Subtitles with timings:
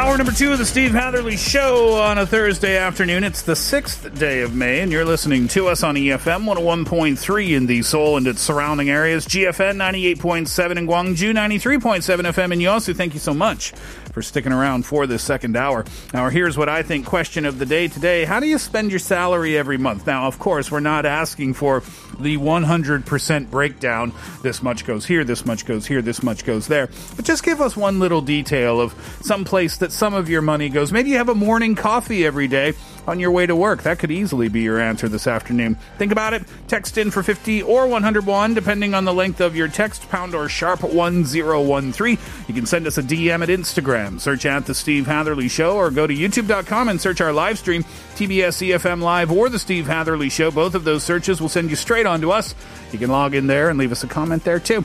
[0.00, 3.22] Hour number two of the Steve Hatherly Show on a Thursday afternoon.
[3.22, 7.66] It's the sixth day of May, and you're listening to us on EFM 101.3 in
[7.66, 12.96] the Seoul and its surrounding areas, GFN 98.7 in Gwangju, 93.7 FM in Yosu.
[12.96, 13.72] Thank you so much
[14.12, 15.84] for sticking around for this second hour.
[16.14, 18.24] Now, here's what I think question of the day today.
[18.24, 20.06] How do you spend your salary every month?
[20.06, 21.82] Now, of course, we're not asking for
[22.22, 24.12] the 100% breakdown.
[24.42, 26.88] This much goes here, this much goes here, this much goes there.
[27.16, 30.68] But just give us one little detail of some place that some of your money
[30.68, 30.92] goes.
[30.92, 32.74] Maybe you have a morning coffee every day
[33.06, 33.82] on your way to work.
[33.82, 35.76] That could easily be your answer this afternoon.
[35.98, 36.42] Think about it.
[36.68, 40.48] Text in for 50 or 101, depending on the length of your text, pound or
[40.48, 42.18] sharp 1013.
[42.48, 44.20] You can send us a DM at Instagram.
[44.20, 47.84] Search at The Steve Hatherly Show or go to youtube.com and search our live stream,
[48.14, 50.50] TBS EFM Live or The Steve Hatherly Show.
[50.50, 52.54] Both of those searches will send you straight on to us.
[52.92, 54.84] You can log in there and leave us a comment there too.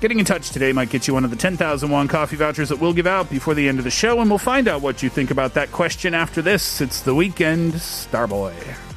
[0.00, 2.78] Getting in touch today might get you one of the 10,000 won coffee vouchers that
[2.78, 5.08] we'll give out before the end of the show, and we'll find out what you
[5.08, 6.80] think about that question after this.
[6.80, 8.93] It's the Weeknd Starboy.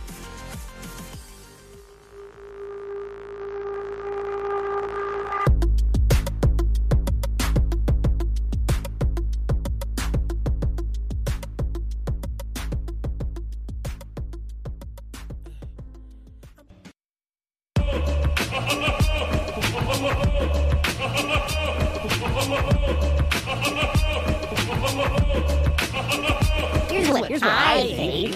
[27.28, 28.36] Here's what, here's what I think.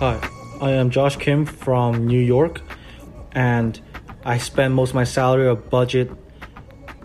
[0.00, 0.30] Hi,
[0.60, 2.62] I am Josh Kim from New York,
[3.30, 3.80] and
[4.24, 6.10] I spend most of my salary or budget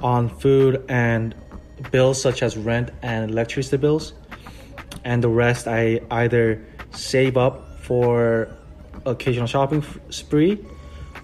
[0.02, 1.35] on food and
[1.91, 4.13] bills such as rent and electricity bills,
[5.03, 8.50] and the rest I either save up for
[9.06, 10.57] occasional shopping spree,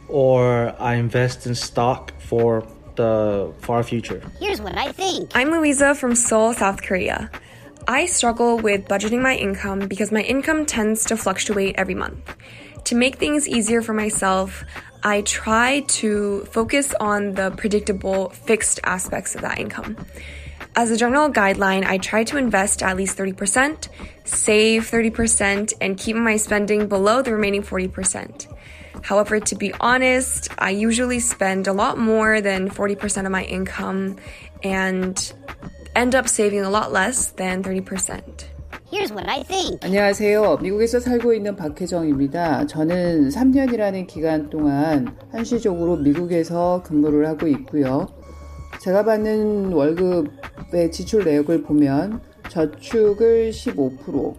[0.08, 4.22] or I invest in stock for the far future.
[4.40, 5.32] Here's what I think.
[5.34, 7.32] I'm Louisa from Seoul, South Korea.
[7.88, 12.36] I struggle with budgeting my income because my income tends to fluctuate every month.
[12.86, 14.64] To make things easier for myself,
[15.04, 19.98] I try to focus on the predictable, fixed aspects of that income.
[20.76, 23.88] As a general guideline, I try to invest at least 30%,
[24.24, 28.52] save 30%, and keep my spending below the remaining 40%.
[29.04, 34.18] However, to be honest, I usually spend a lot more than 40% of my income
[34.64, 35.34] and
[35.96, 38.46] end up saving a lot less than 30%.
[38.92, 39.80] Here's what I think.
[39.82, 40.58] 안녕하세요.
[40.58, 42.68] 미국에서 살고 있는 박혜정입니다.
[42.68, 48.08] 저는 3년이라는 기간 동안 한시적으로 미국에서 근무를 하고 있고요.
[48.82, 54.36] 제가 받는 월급의 지출 내역을 보면 저축을 15%,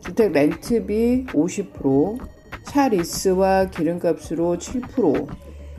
[0.00, 2.18] 주택 렌트비 50%,
[2.64, 5.26] 차 리스와 기름값으로 7%,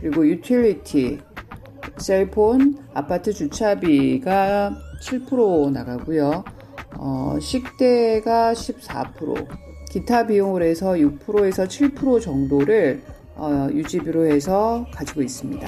[0.01, 1.19] 그리고 유틸리티,
[1.97, 6.43] 셀폰, 아파트 주차비가 7% 나가고요.
[6.97, 9.47] 어, 식대가 14%,
[9.89, 13.01] 기타 비용을 해서 6%에서 7% 정도를
[13.35, 15.67] 어, 유지비로 해서 가지고 있습니다.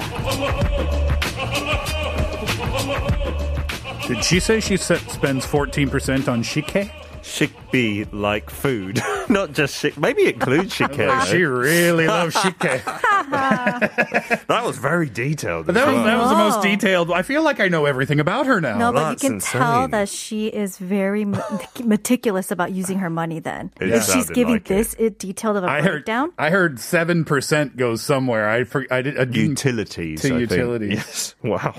[4.06, 6.90] Did she say she spends 14% on shike?
[7.22, 9.96] Shikbi like food, not just shik.
[9.96, 10.96] Maybe it includes shike.
[10.96, 11.20] though.
[11.26, 12.58] She really loves shike.
[13.32, 15.66] that was very detailed.
[15.66, 16.04] But as that was, well.
[16.04, 16.62] that was the most oh.
[16.62, 17.10] detailed.
[17.12, 18.78] I feel like I know everything about her now.
[18.78, 19.90] No, but you that's can tell insane.
[19.92, 21.38] that she is very me-
[21.84, 23.40] meticulous about using her money.
[23.40, 26.32] Then, It if she's sounded giving like this it detailed of a I heard breakdown.
[26.38, 28.48] I heard seven percent goes somewhere.
[28.48, 30.22] I for, I did I didn't- utilities.
[30.22, 30.50] to I think.
[30.50, 30.92] utilities.
[30.94, 31.34] Yes.
[31.42, 31.74] Wow.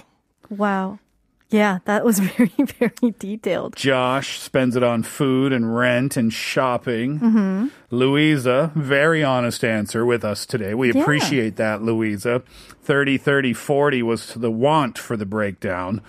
[0.49, 0.99] Wow,
[1.49, 3.75] yeah, that was very very detailed.
[3.75, 7.19] Josh spends it on food and rent and shopping.
[7.19, 7.67] Mm-hmm.
[7.91, 10.73] Louisa, very honest answer with us today.
[10.73, 11.01] We Yeah.
[11.01, 12.41] appreciate that, Louisa.
[12.83, 16.01] 30, 30, 40 was the want for the breakdown.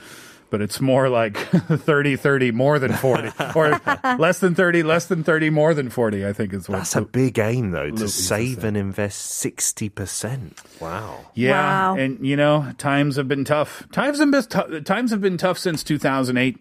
[0.54, 1.36] But it's more like
[1.66, 3.80] 30 30 more than 40 or
[4.18, 7.02] less than 30 less than 30 more than 40 i think is what That's a
[7.02, 10.80] big aim, though, to save and invest 60%.
[10.80, 11.26] Wow.
[11.34, 11.96] yeah Wow.
[11.96, 15.58] and you know times have been tough times have been tou- times have been tough
[15.58, 16.56] since 2008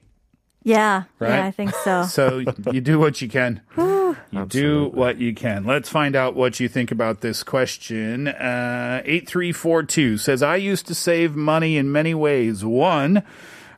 [0.64, 1.04] Yeah.
[1.20, 1.30] Right?
[1.30, 2.04] Yeah, I think so.
[2.18, 6.60] so you do what you can you do what you can let's find out what
[6.60, 12.14] you think about this question uh, 8342 says i used to save money in many
[12.14, 13.24] ways one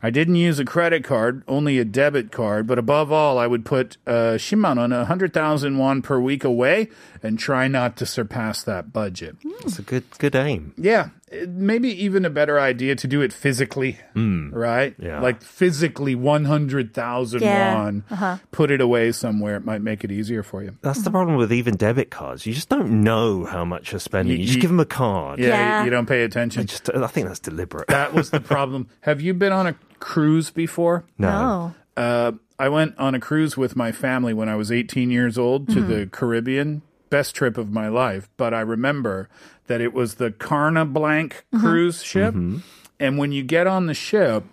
[0.05, 3.65] I didn't use a credit card, only a debit card, but above all, I would
[3.65, 6.89] put uh, 10만 원, 100,000 won per week away
[7.23, 9.35] and try not to surpass that budget.
[9.63, 10.75] That's a good good aim.
[10.77, 11.09] Yeah,
[11.47, 14.95] maybe even a better idea to do it physically, right?
[14.99, 15.19] Yeah.
[15.21, 17.73] Like physically 100,000 Yeah.
[17.75, 18.37] won, Uh-huh.
[18.51, 19.55] put it away somewhere.
[19.55, 20.75] It might make it easier for you.
[20.81, 22.45] That's the problem with even debit cards.
[22.45, 24.33] You just don't know how much you're spending.
[24.37, 25.39] You, You- just give them a card.
[25.39, 25.79] Yeah, Yeah.
[25.79, 26.67] You, you don't pay I attention.
[26.67, 27.87] just I think that's deliberate.
[27.87, 28.87] that was the problem.
[29.01, 31.05] Have you been on a cruise before?
[31.17, 31.73] No.
[31.97, 35.69] Uh, I went on a cruise with my family when I was 18 years old
[35.69, 36.81] to the Caribbean.
[37.15, 38.27] Best trip of my life.
[38.35, 39.29] But I remember
[39.67, 41.59] that it was the Carnival mm-hmm.
[41.61, 42.57] cruise mm-hmm.
[42.57, 42.63] ship.
[42.99, 44.43] And when you get on the ship,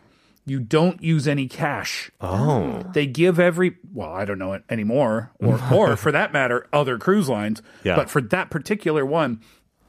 [0.46, 2.12] you don't use any cash.
[2.20, 2.84] Oh.
[2.94, 6.98] They give every, well, I don't know it anymore, or, or for that matter, other
[6.98, 7.62] cruise lines.
[7.82, 7.96] Yeah.
[7.96, 9.40] But for that particular one,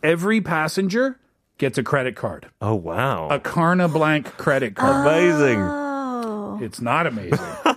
[0.01, 1.19] every passenger
[1.59, 3.29] gets a credit card, Oh wow.
[3.29, 5.05] a Carnival credit card.
[5.05, 5.61] Amazing.
[5.61, 6.59] Oh.
[6.59, 7.37] It's not amazing.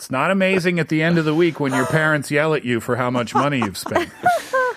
[0.00, 2.80] it's not amazing at the end of the week when your parents yell at you
[2.80, 4.10] for how much money you've spent.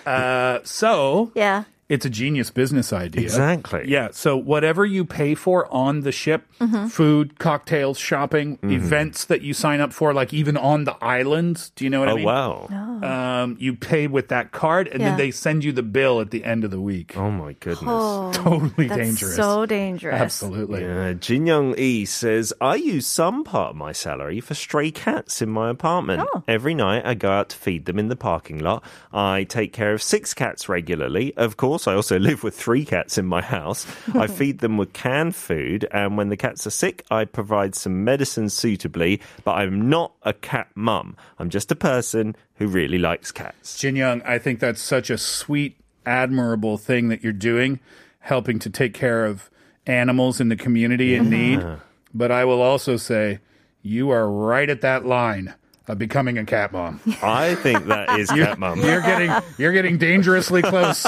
[0.06, 1.64] Uh, so Yeah.
[1.94, 3.22] It's a genius business idea.
[3.22, 3.84] Exactly.
[3.86, 4.08] Yeah.
[4.12, 6.86] So whatever you pay for on the ship, Mm-hmm.
[6.86, 8.70] food, cocktails, shopping, Mm-hmm.
[8.72, 11.70] events that you sign up for, like even on the islands.
[11.76, 12.24] Do you know what I mean?
[12.28, 13.42] Oh wow.
[13.42, 15.08] Um, you pay with that card, and Yeah.
[15.10, 17.16] then they send you the bill at the end of the week.
[17.16, 17.84] Oh my goodness.
[17.86, 19.36] Oh, Totally that's dangerous.
[19.36, 20.14] so dangerous.
[20.20, 20.82] Absolutely.
[20.82, 25.42] Yeah, Jin Young E says, I use some part of my salary for stray cats
[25.42, 26.26] in my apartment.
[26.34, 26.42] Oh.
[26.48, 28.82] Every night I go out to feed them in the parking lot.
[29.12, 31.34] I take care of six cats regularly.
[31.36, 33.86] Of course, I also live with three cats in my house.
[34.14, 38.04] I feed them with canned food, and when the cats are sick, I provide some
[38.04, 41.16] medicine suitably, but I'm not a cat mum.
[41.38, 43.78] I'm just a person who really likes cats.
[43.78, 45.76] Jin Young, I think that's such a sweet,
[46.06, 47.80] admirable thing that you're doing,
[48.20, 49.50] helping to take care of
[49.86, 51.64] animals in the community in need.
[52.12, 53.40] But I will also say,
[53.82, 55.54] you are right at that line
[55.89, 57.01] of becoming a cat mom.
[57.23, 58.79] I think that is cat mum.
[58.79, 61.01] You're getting you're getting dangerously close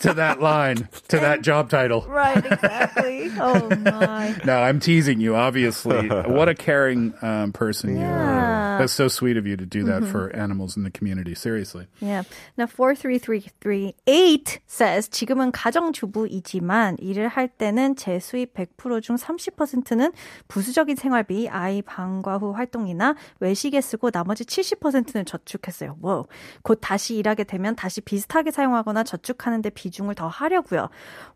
[0.00, 2.06] to that line, to that job title.
[2.08, 3.30] Right, exactly.
[3.40, 4.36] oh my.
[4.44, 5.34] No, I'm teasing you.
[5.34, 8.78] Obviously, what a caring um, person you are.
[8.78, 11.34] That's so sweet of you to do that for animals in the community.
[11.34, 11.88] Seriously.
[12.00, 12.22] Yeah.
[12.56, 20.12] Now 43338 says 지금은 가정주부이지만 일을 할 때는 제 수입 100%중 30%는
[20.46, 25.97] 부수적인 생활비, 아이 방과 후 활동이나 외식에 쓰고 나머지 70%는 저축했어요.
[26.01, 26.23] 와.
[26.63, 30.87] 곧 다시 일하게 되면 다시 비슷하게 사용하거나 저축하는 데 비중을 더 하려고요.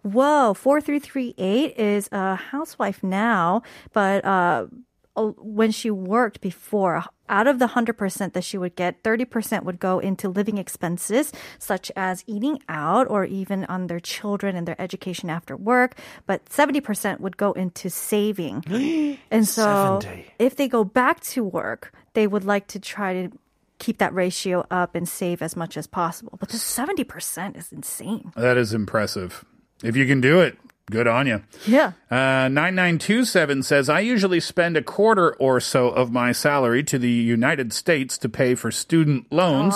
[0.06, 3.62] Whoa, 4338 is a housewife now,
[3.94, 4.68] but uh,
[5.16, 10.00] when she worked before, out of the 100% that she would get, 30% would go
[10.00, 15.30] into living expenses, such as eating out or even on their children and their education
[15.30, 15.98] after work.
[16.26, 18.64] But 70% would go into saving.
[19.32, 20.26] and so 70.
[20.40, 23.32] if they go back to work, they would like to try to
[23.78, 26.38] keep that ratio up and save as much as possible.
[26.40, 28.32] But the 70% is insane.
[28.36, 29.46] That is impressive.
[29.84, 30.58] If you can do it,
[30.90, 31.44] good on you.
[31.66, 31.94] Yeah.
[32.10, 37.10] Uh, 9927 says, I usually spend a quarter or so of my salary to the
[37.10, 39.76] United States to pay for student loans.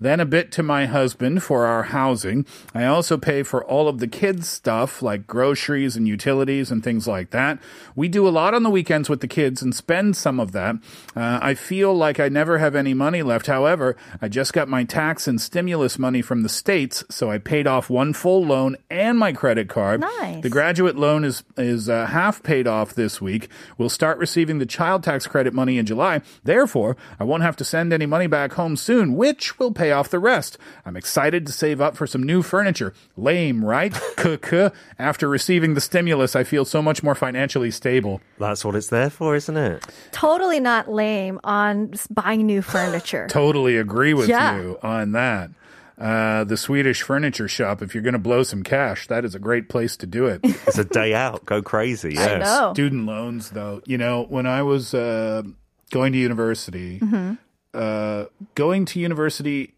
[0.00, 2.46] Then a bit to my husband for our housing.
[2.74, 7.06] I also pay for all of the kids' stuff like groceries and utilities and things
[7.06, 7.58] like that.
[7.94, 10.76] We do a lot on the weekends with the kids and spend some of that.
[11.14, 13.46] Uh, I feel like I never have any money left.
[13.46, 17.66] However, I just got my tax and stimulus money from the States, so I paid
[17.66, 20.00] off one full loan and my credit card.
[20.00, 20.42] Nice.
[20.42, 23.48] The graduate loan is is uh, half paid off this week.
[23.76, 26.22] We'll start receiving the child tax credit money in July.
[26.42, 30.08] Therefore, I won't have to send any money back home soon, which will pay off
[30.08, 30.58] the rest.
[30.86, 32.92] I'm excited to save up for some new furniture.
[33.16, 33.92] Lame, right?
[34.98, 38.20] After receiving the stimulus, I feel so much more financially stable.
[38.38, 39.84] That's what it's there for, isn't it?
[40.12, 43.26] Totally not lame on buying new furniture.
[43.30, 44.56] Totally agree with Yeah.
[44.56, 45.50] you on that.
[45.98, 49.38] Uh, the Swedish furniture shop, if you're going to blow some cash, that is a
[49.38, 50.40] great place to do it.
[50.42, 51.44] It's a day out.
[51.44, 52.16] Go crazy.
[52.16, 52.46] I Yes.
[52.46, 52.72] know.
[52.72, 55.42] Student loans, though, you know, when I was uh,
[55.90, 57.34] going to university, Mm-hmm.
[57.74, 59.74] uh, going to university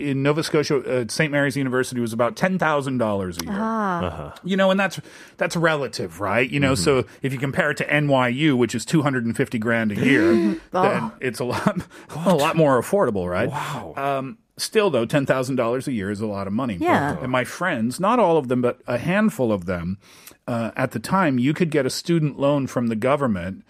[0.00, 1.30] in Nova Scotia, uh, St.
[1.30, 3.54] Mary's University was about ten thousand dollars a year.
[3.54, 4.34] Ah.
[4.42, 5.00] You know, and that's
[5.36, 6.48] that's relative, right?
[6.48, 9.58] You know, so if you compare it to NYU, which is two hundred and fifty
[9.58, 11.82] grand a year, then it's a lot
[12.26, 13.48] a lot more affordable, right?
[13.48, 13.94] Wow.
[13.96, 16.76] Um, still, though, ten thousand dollars a year is a lot of money.
[16.80, 17.18] Yeah.
[17.20, 19.98] And my friends, not all of them, but a handful of them,
[20.46, 23.64] uh, at the time, you could get a student loan from the government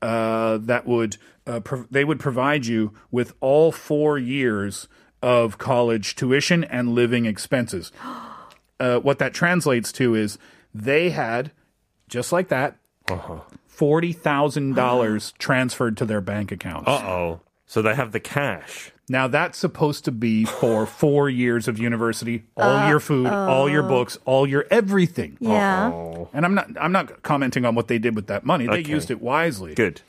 [0.00, 4.88] uh, that would uh, prov- they would provide you with all four years
[5.22, 7.92] of college tuition and living expenses.
[8.80, 10.38] Uh, what that translates to is
[10.74, 11.52] they had
[12.08, 12.76] just like that
[13.68, 16.88] forty thousand dollars transferred to their bank accounts.
[16.88, 17.40] Uh oh.
[17.64, 18.90] So they have the cash.
[19.08, 23.84] Now that's supposed to be for four years of university, all your food, all your
[23.84, 25.36] books, all your everything.
[25.38, 26.24] Yeah.
[26.32, 28.66] And I'm not I'm not commenting on what they did with that money.
[28.66, 28.90] They Okay.
[28.90, 29.74] used it wisely.
[29.74, 30.00] Good.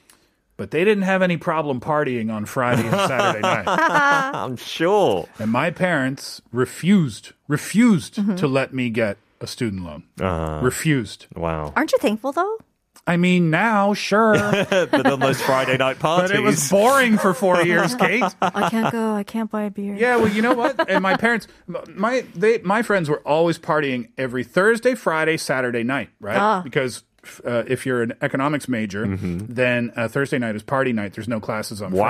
[0.56, 3.68] But they didn't have any problem partying on Friday and Saturday night.
[3.68, 5.28] I'm sure.
[5.40, 10.04] And my parents refused refused to let me get a student loan.
[10.22, 11.28] Uh, refused.
[11.36, 11.74] wow.
[11.76, 12.58] Aren't you thankful though?
[13.06, 14.34] I mean, now, sure.
[14.70, 16.32] but on those Friday night parties.
[16.32, 18.24] but it was boring for four years, Kate.
[18.42, 19.14] I can't go.
[19.14, 19.96] I can't buy a beer.
[19.96, 20.90] Yeah, well, you know what?
[20.90, 26.10] And my parents, my they, my friends were always partying every Thursday, Friday, Saturday night,
[26.22, 26.38] right?
[26.38, 26.62] Ah.
[26.64, 27.04] Because
[27.46, 31.14] uh, if you're an economics major, then uh, Thursday night is party night.
[31.14, 32.04] There's no classes on Friday.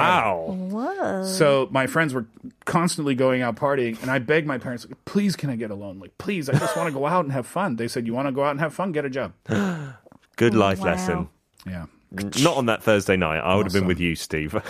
[0.71, 1.23] Wow.
[1.25, 2.25] So my friends were
[2.65, 5.99] constantly going out partying, and I begged my parents, "Please, can I get a loan?
[5.99, 8.27] Like, please, I just want to go out and have fun." They said, "You want
[8.27, 8.91] to go out and have fun?
[8.91, 9.33] Get a job."
[10.35, 10.85] Good life Wow.
[10.85, 11.29] lesson.
[11.67, 11.85] Yeah.
[12.13, 13.39] Not on that Thursday night.
[13.39, 14.53] I would have been with you, Steve.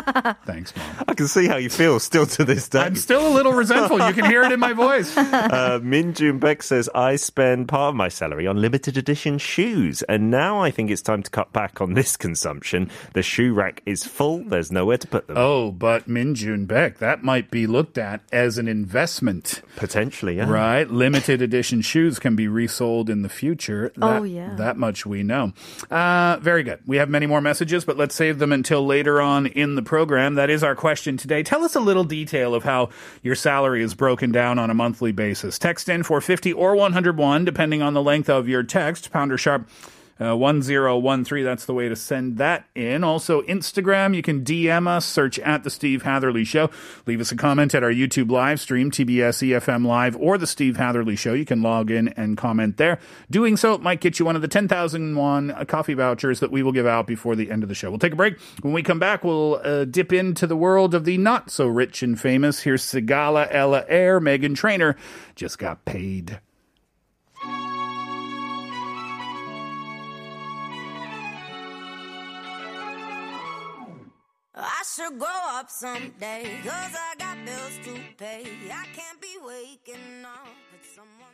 [0.44, 1.04] Thanks, mom.
[1.08, 2.80] I can see how you feel still to this day.
[2.80, 3.98] I'm still a little resentful.
[4.06, 5.16] You can hear it in my voice.
[5.16, 10.02] uh, Min Jun Beck says, I spend part of my salary on limited edition shoes,
[10.02, 12.90] and now I think it's time to cut back on this consumption.
[13.12, 15.36] The shoe rack is full, there's nowhere to put them.
[15.38, 19.62] Oh, but Min Jun Beck, that might be looked at as an investment.
[19.76, 20.48] Potentially, yeah.
[20.48, 20.88] Right?
[20.88, 23.92] Limited edition shoes can be resold in the future.
[23.96, 24.54] That, Oh, yeah.
[24.56, 25.52] That much we know.
[25.90, 26.69] Uh, very good.
[26.86, 30.34] We have many more messages, but let's save them until later on in the program.
[30.34, 31.42] That is our question today.
[31.42, 32.90] Tell us a little detail of how
[33.22, 35.58] your salary is broken down on a monthly basis.
[35.58, 39.10] Text in for 50 or 101, depending on the length of your text.
[39.10, 39.68] Pounder sharp.
[40.20, 43.02] Uh, 1013, that's the way to send that in.
[43.02, 46.68] Also, Instagram, you can DM us, search at The Steve Hatherly Show.
[47.06, 50.76] Leave us a comment at our YouTube live stream, TBS EFM Live, or The Steve
[50.76, 51.32] Hatherley Show.
[51.32, 52.98] You can log in and comment there.
[53.30, 56.86] Doing so might get you one of the 10,001 coffee vouchers that we will give
[56.86, 57.88] out before the end of the show.
[57.88, 58.38] We'll take a break.
[58.60, 62.02] When we come back, we'll uh, dip into the world of the not so rich
[62.02, 62.60] and famous.
[62.60, 64.96] Here's Sigala Ella Eyre, Meghan Trainor,
[65.34, 66.40] just got paid.
[74.96, 78.44] Should grow up someday, cause I got bills to pay.
[78.72, 81.30] I can't be waking up with someone.